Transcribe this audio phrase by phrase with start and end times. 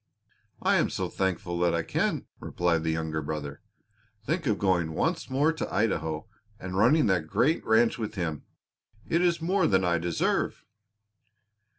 [0.63, 3.61] "I am so thankful that I can," replied the younger brother.
[4.25, 6.27] "Think of going once more to Idaho
[6.59, 8.41] and running that great ranch with him!
[9.05, 10.65] It is more than I deserve."